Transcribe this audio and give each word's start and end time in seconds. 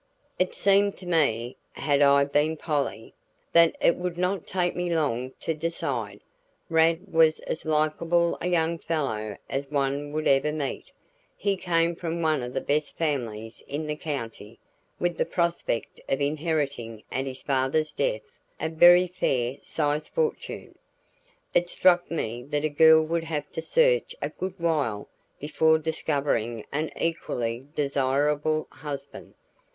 It 0.39 0.55
seemed 0.55 0.97
to 0.97 1.05
me, 1.05 1.57
had 1.73 2.01
I 2.01 2.25
been 2.25 2.57
Polly, 2.57 3.13
that 3.53 3.75
it 3.79 3.97
would 3.97 4.17
not 4.17 4.47
take 4.47 4.75
me 4.75 4.89
long 4.89 5.31
to 5.41 5.53
decide. 5.53 6.21
Rad 6.69 7.13
was 7.13 7.39
as 7.41 7.67
likable 7.67 8.35
a 8.41 8.47
young 8.47 8.79
fellow 8.79 9.37
as 9.47 9.69
one 9.69 10.11
would 10.13 10.25
ever 10.25 10.51
meet; 10.51 10.91
he 11.37 11.55
came 11.55 11.95
from 11.95 12.23
one 12.23 12.41
of 12.41 12.51
the 12.51 12.61
best 12.61 12.97
families 12.97 13.61
in 13.67 13.85
the 13.85 13.95
county, 13.95 14.57
with 14.99 15.17
the 15.19 15.23
prospect 15.27 16.01
of 16.09 16.19
inheriting 16.19 17.03
at 17.11 17.27
his 17.27 17.43
father's 17.43 17.93
death 17.93 18.21
a 18.59 18.69
very 18.69 19.05
fair 19.05 19.57
sized 19.61 20.07
fortune. 20.15 20.73
It 21.53 21.69
struck 21.69 22.09
me 22.09 22.41
that 22.49 22.65
a 22.65 22.69
girl 22.69 23.03
would 23.03 23.25
have 23.25 23.51
to 23.51 23.61
search 23.61 24.15
a 24.19 24.29
good 24.29 24.55
while 24.59 25.09
before 25.39 25.77
discovering 25.77 26.65
an 26.71 26.89
equally 26.99 27.67
desirable 27.75 28.65
husband. 28.71 29.35